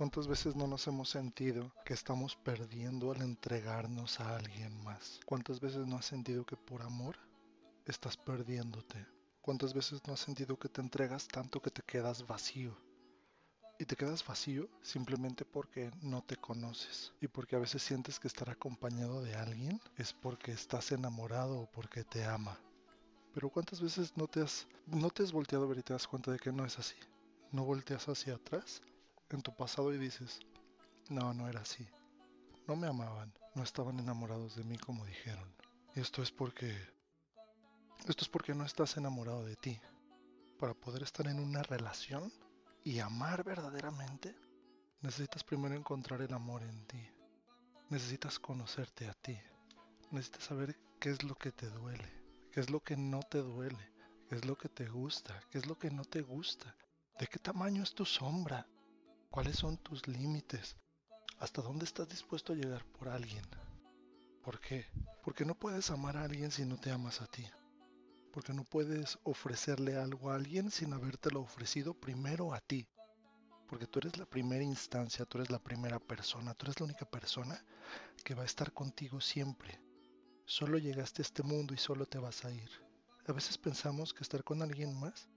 [0.00, 5.20] ¿Cuántas veces no nos hemos sentido que estamos perdiendo al entregarnos a alguien más?
[5.26, 7.18] ¿Cuántas veces no has sentido que por amor
[7.84, 9.06] estás perdiéndote?
[9.42, 12.74] ¿Cuántas veces no has sentido que te entregas tanto que te quedas vacío?
[13.78, 18.28] Y te quedas vacío simplemente porque no te conoces y porque a veces sientes que
[18.28, 22.58] estar acompañado de alguien es porque estás enamorado o porque te ama.
[23.34, 26.08] Pero ¿cuántas veces no te has, no te has volteado a ver y te das
[26.08, 26.96] cuenta de que no es así?
[27.52, 28.80] No volteas hacia atrás
[29.36, 30.40] en tu pasado y dices,
[31.08, 31.88] no, no era así.
[32.66, 35.54] No me amaban, no estaban enamorados de mí como dijeron.
[35.94, 36.76] Esto es porque...
[38.06, 39.80] Esto es porque no estás enamorado de ti.
[40.58, 42.32] Para poder estar en una relación
[42.84, 44.34] y amar verdaderamente,
[45.02, 47.08] necesitas primero encontrar el amor en ti.
[47.88, 49.38] Necesitas conocerte a ti.
[50.10, 52.08] Necesitas saber qué es lo que te duele,
[52.52, 53.92] qué es lo que no te duele,
[54.28, 56.76] qué es lo que te gusta, qué es lo que no te gusta,
[57.18, 58.66] de qué tamaño es tu sombra,
[59.30, 60.76] ¿Cuáles son tus límites?
[61.38, 63.44] ¿Hasta dónde estás dispuesto a llegar por alguien?
[64.42, 64.86] ¿Por qué?
[65.22, 67.46] Porque no puedes amar a alguien si no te amas a ti.
[68.32, 72.88] Porque no puedes ofrecerle algo a alguien sin habértelo ofrecido primero a ti.
[73.68, 77.06] Porque tú eres la primera instancia, tú eres la primera persona, tú eres la única
[77.06, 77.64] persona
[78.24, 79.80] que va a estar contigo siempre.
[80.44, 82.70] Solo llegaste a este mundo y solo te vas a ir.
[83.28, 85.28] A veces pensamos que estar con alguien más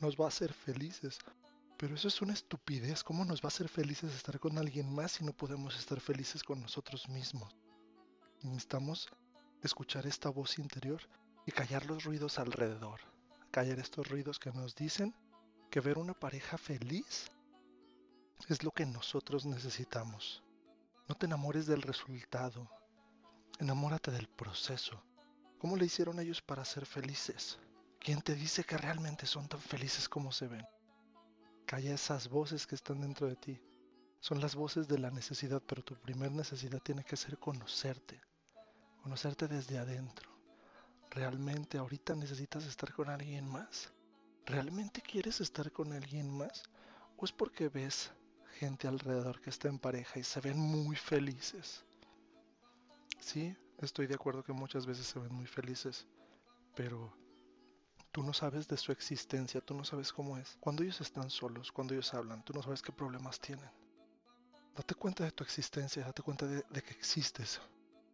[0.00, 1.18] nos va a hacer felices,
[1.82, 3.02] pero eso es una estupidez.
[3.02, 6.44] ¿Cómo nos va a hacer felices estar con alguien más si no podemos estar felices
[6.44, 7.56] con nosotros mismos?
[8.40, 9.08] Necesitamos
[9.64, 11.00] escuchar esta voz interior
[11.44, 13.00] y callar los ruidos alrededor.
[13.50, 15.12] Callar estos ruidos que nos dicen
[15.72, 17.32] que ver una pareja feliz
[18.48, 20.44] es lo que nosotros necesitamos.
[21.08, 22.70] No te enamores del resultado.
[23.58, 25.02] Enamórate del proceso.
[25.58, 27.58] ¿Cómo le hicieron ellos para ser felices?
[27.98, 30.64] ¿Quién te dice que realmente son tan felices como se ven?
[31.72, 33.58] Calla esas voces que están dentro de ti.
[34.20, 38.20] Son las voces de la necesidad, pero tu primer necesidad tiene que ser conocerte.
[39.02, 40.30] Conocerte desde adentro.
[41.08, 43.90] ¿Realmente ahorita necesitas estar con alguien más?
[44.44, 46.64] ¿Realmente quieres estar con alguien más?
[47.16, 48.10] ¿O es porque ves
[48.58, 51.86] gente alrededor que está en pareja y se ven muy felices?
[53.18, 56.06] Sí, estoy de acuerdo que muchas veces se ven muy felices,
[56.76, 57.16] pero
[58.12, 60.58] Tú no sabes de su existencia, tú no sabes cómo es.
[60.60, 63.70] Cuando ellos están solos, cuando ellos hablan, tú no sabes qué problemas tienen.
[64.76, 67.58] Date cuenta de tu existencia, date cuenta de, que existes.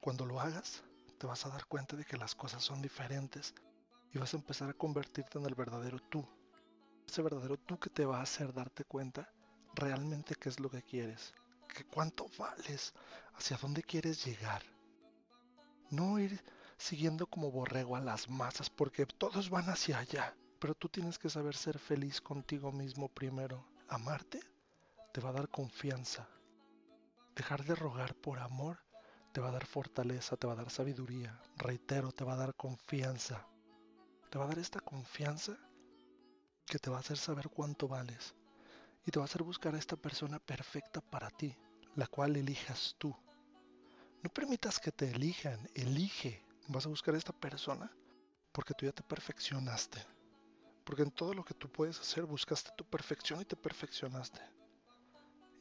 [0.00, 0.84] Cuando lo hagas,
[1.18, 3.54] te vas a dar cuenta de que las cosas son diferentes
[4.12, 6.24] y vas a empezar a convertirte en el verdadero tú.
[7.04, 9.28] Ese verdadero tú que te va a hacer darte cuenta
[9.74, 11.34] realmente qué es lo que quieres,
[11.74, 12.94] que cuánto vales,
[13.34, 14.62] hacia dónde quieres llegar.
[15.90, 16.40] No ir
[16.78, 20.34] siguiendo como borrego a las masas porque todos van hacia allá.
[20.58, 23.64] Pero tú tienes que saber ser feliz contigo mismo primero.
[23.88, 24.40] Amarte
[25.12, 26.28] te va a dar confianza.
[27.36, 28.78] Dejar de rogar por amor
[29.32, 31.38] te va a dar fortaleza, te va a dar sabiduría.
[31.56, 33.46] Reitero, te va a dar confianza.
[34.30, 35.56] Te va a dar esta confianza
[36.66, 38.34] que te va a hacer saber cuánto vales.
[39.06, 41.56] Y te va a hacer buscar a esta persona perfecta para ti,
[41.94, 43.16] la cual elijas tú.
[44.22, 47.90] No permitas que te elijan, elige vas a buscar a esta persona
[48.52, 50.04] porque tú ya te perfeccionaste.
[50.84, 54.40] Porque en todo lo que tú puedes hacer buscaste tu perfección y te perfeccionaste.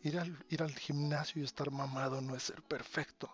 [0.04, 3.30] Ir al, ir al gimnasio y estar mamado no es ser perfecto.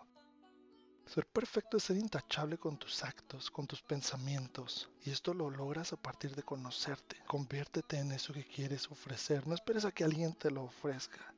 [1.06, 4.90] Ser perfecto es ser intachable con tus actos, con tus pensamientos.
[5.02, 7.16] Y esto lo logras a partir de conocerte.
[7.26, 9.46] Conviértete en eso que quieres ofrecer.
[9.46, 11.34] No esperes a que alguien te lo ofrezca.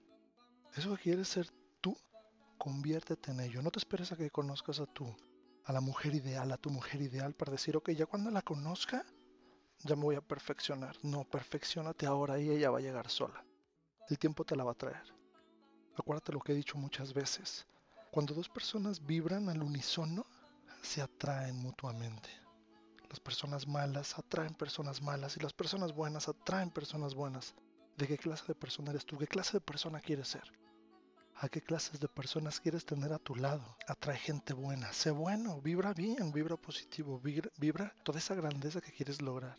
[0.74, 1.96] Eso que quieres ser tú,
[2.56, 3.60] conviértete en ello.
[3.60, 5.14] No te esperes a que conozcas a tú
[5.66, 9.04] a la mujer ideal, a tu mujer ideal, para decir, ok, ya cuando la conozca,
[9.80, 10.96] ya me voy a perfeccionar.
[11.02, 13.44] No, perfeccionate ahora y ella va a llegar sola.
[14.08, 15.02] El tiempo te la va a traer.
[15.96, 17.66] Acuérdate lo que he dicho muchas veces.
[18.12, 20.24] Cuando dos personas vibran al unísono,
[20.82, 22.30] se atraen mutuamente.
[23.10, 27.54] Las personas malas atraen personas malas y las personas buenas atraen personas buenas.
[27.96, 29.18] ¿De qué clase de persona eres tú?
[29.18, 30.44] ¿Qué clase de persona quieres ser?
[31.38, 33.76] A qué clases de personas quieres tener a tu lado.
[33.86, 39.20] Atrae gente buena, sé bueno, vibra bien, vibra positivo, vibra, toda esa grandeza que quieres
[39.20, 39.56] lograr.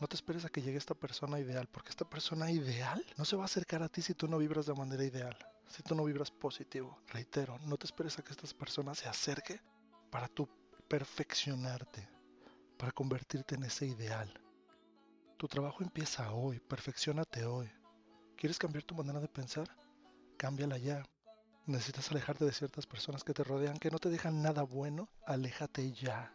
[0.00, 3.36] No te esperes a que llegue esta persona ideal, porque esta persona ideal no se
[3.36, 5.36] va a acercar a ti si tú no vibras de manera ideal,
[5.68, 6.98] si tú no vibras positivo.
[7.08, 9.60] Reitero, no te esperes a que esta persona se acerque
[10.10, 10.48] para tú
[10.88, 12.08] perfeccionarte,
[12.76, 14.32] para convertirte en ese ideal.
[15.36, 17.70] Tu trabajo empieza hoy, perfeccionate hoy.
[18.36, 19.68] ¿Quieres cambiar tu manera de pensar?
[20.36, 21.04] Cámbiala ya.
[21.66, 25.92] Necesitas alejarte de ciertas personas que te rodean, que no te dejan nada bueno, aléjate
[25.92, 26.32] ya.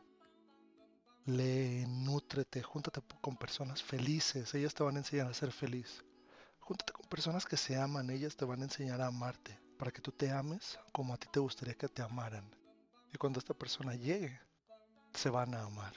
[1.26, 6.04] Lee, nútrete, júntate con personas felices, ellas te van a enseñar a ser feliz.
[6.60, 10.02] Júntate con Personas que se aman, ellas te van a enseñar a amarte, para que
[10.02, 12.50] tú te ames como a ti te gustaría que te amaran.
[13.14, 14.40] Y cuando esta persona llegue,
[15.14, 15.94] se van a amar.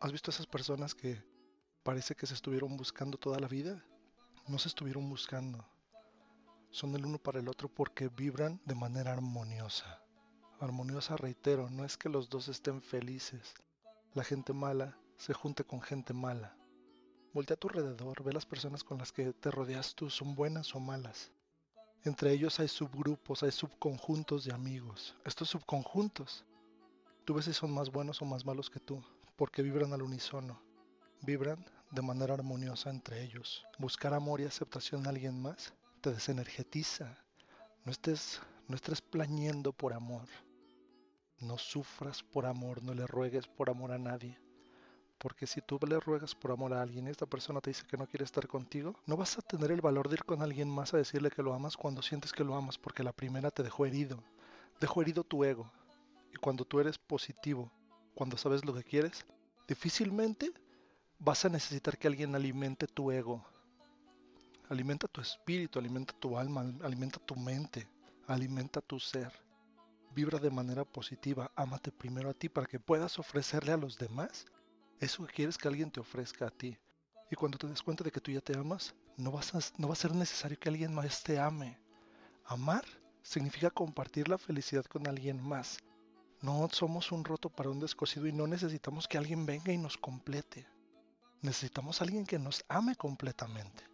[0.00, 1.22] ¿Has visto esas personas que
[1.84, 3.84] parece que se estuvieron buscando toda la vida?
[4.48, 5.64] No se estuvieron buscando.
[6.72, 10.02] Son el uno para el otro porque vibran de manera armoniosa.
[10.58, 13.52] Armoniosa, reitero, no es que los dos estén felices.
[14.14, 16.56] La gente mala se junte con gente mala.
[17.34, 20.74] Voltea a tu alrededor, ve las personas con las que te rodeas tú, son buenas
[20.74, 21.30] o malas.
[22.04, 25.14] Entre ellos hay subgrupos, hay subconjuntos de amigos.
[25.26, 26.46] Estos subconjuntos,
[27.26, 29.04] tú ves si son más buenos o más malos que tú,
[29.36, 30.58] porque vibran al unísono.
[31.20, 33.62] Vibran de manera armoniosa entre ellos.
[33.78, 37.16] Buscar amor y aceptación en alguien más te desenergetiza.
[37.84, 40.26] No estés, no estés plañendo por amor.
[41.38, 44.36] No sufras por amor, no le ruegues por amor a nadie.
[45.18, 47.96] Porque si tú le ruegas por amor a alguien y esta persona te dice que
[47.96, 50.92] no quiere estar contigo, no vas a tener el valor de ir con alguien más
[50.92, 53.86] a decirle que lo amas cuando sientes que lo amas, porque la primera te dejó
[53.86, 54.22] herido.
[54.80, 55.70] Dejó herido tu ego.
[56.34, 57.70] Y cuando tú eres positivo,
[58.16, 59.24] cuando sabes lo que quieres,
[59.68, 60.52] difícilmente
[61.20, 63.46] vas a necesitar que alguien alimente tu ego.
[64.72, 67.86] Alimenta tu espíritu, alimenta tu alma, alimenta tu mente,
[68.26, 69.30] alimenta tu ser.
[70.14, 74.46] Vibra de manera positiva, ámate primero a ti para que puedas ofrecerle a los demás
[74.98, 76.78] eso que quieres que alguien te ofrezca a ti.
[77.30, 79.88] Y cuando te des cuenta de que tú ya te amas, no, vas a, no
[79.88, 81.78] va a ser necesario que alguien más te ame.
[82.46, 82.86] Amar
[83.20, 85.80] significa compartir la felicidad con alguien más.
[86.40, 89.98] No somos un roto para un descosido y no necesitamos que alguien venga y nos
[89.98, 90.66] complete.
[91.42, 93.91] Necesitamos a alguien que nos ame completamente,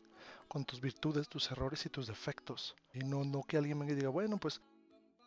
[0.49, 2.75] con tus virtudes, tus errores y tus defectos.
[2.93, 4.61] Y no, no que alguien y diga, bueno, pues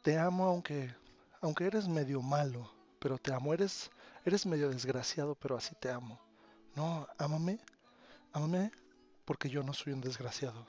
[0.02, 0.94] te amo aunque,
[1.42, 3.92] aunque eres medio malo, pero te amo, eres,
[4.26, 6.20] eres medio desgraciado, pero así te amo.
[6.76, 7.60] No, ámame,
[8.34, 8.72] ámame
[9.26, 10.66] porque yo no soy un desgraciado.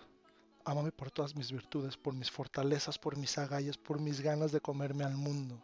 [0.65, 4.61] Ámame por todas mis virtudes, por mis fortalezas, por mis agallas, por mis ganas de
[4.61, 5.61] comerme al mundo.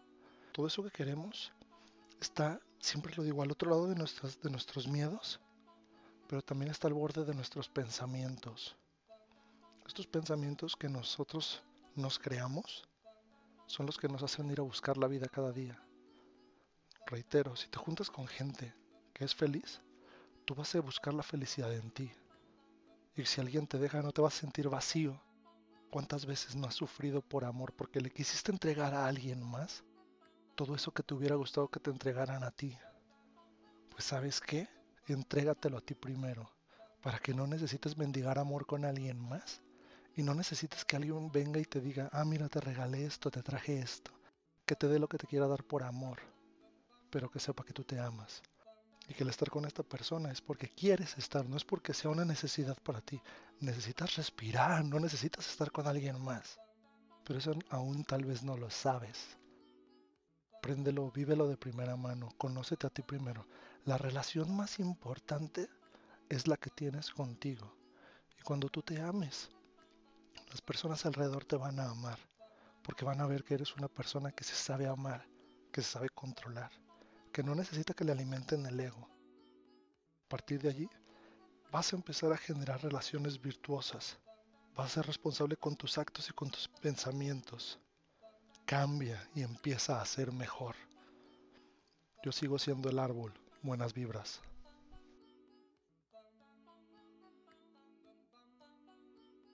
[0.52, 1.52] Todo eso que queremos
[2.20, 5.40] está, siempre lo digo, al otro lado de, nuestras, de nuestros miedos,
[6.28, 8.76] pero también está al borde de nuestros pensamientos.
[9.86, 11.62] Estos pensamientos que nosotros
[11.96, 12.86] nos creamos
[13.66, 15.82] son los que nos hacen ir a buscar la vida cada día
[17.08, 18.74] reitero, si te juntas con gente
[19.12, 19.80] que es feliz,
[20.44, 22.10] tú vas a buscar la felicidad en ti.
[23.16, 25.20] Y si alguien te deja, no te vas a sentir vacío.
[25.90, 29.82] ¿Cuántas veces no has sufrido por amor porque le quisiste entregar a alguien más
[30.54, 32.76] todo eso que te hubiera gustado que te entregaran a ti?
[33.90, 34.68] Pues sabes qué,
[35.12, 36.50] entrégatelo a ti primero,
[37.02, 39.60] para que no necesites mendigar amor con alguien más
[40.16, 43.42] y no necesites que alguien venga y te diga, ah, mira, te regalé esto, te
[43.42, 44.10] traje esto,
[44.66, 46.18] que te dé lo que te quiera dar por amor
[47.10, 48.42] pero que sepa que tú te amas.
[49.08, 52.10] Y que el estar con esta persona es porque quieres estar, no es porque sea
[52.10, 53.20] una necesidad para ti.
[53.60, 56.58] Necesitas respirar, no necesitas estar con alguien más.
[57.24, 59.38] Pero eso aún tal vez no lo sabes.
[60.60, 63.46] Préndelo, vívelo de primera mano, conócete a ti primero.
[63.88, 65.70] La relación más importante
[66.28, 67.74] es la que tienes contigo.
[68.38, 69.48] Y cuando tú te ames,
[70.50, 72.18] las personas alrededor te van a amar,
[72.82, 75.26] porque van a ver que eres una persona que se sabe amar,
[75.72, 76.70] que se sabe controlar
[77.32, 79.08] que no necesita que le alimenten el ego.
[80.26, 80.90] A partir de allí,
[81.72, 84.18] vas a empezar a generar relaciones virtuosas.
[84.76, 87.78] Vas a ser responsable con tus actos y con tus pensamientos.
[88.66, 90.76] Cambia y empieza a ser mejor.
[92.22, 93.32] Yo sigo siendo el árbol.
[93.62, 94.40] Buenas vibras.